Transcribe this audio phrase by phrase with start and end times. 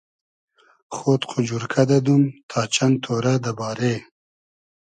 [0.95, 3.93] خۉد خو جورکۂ دئدوم تا چئند تۉرۂ دۂ بارې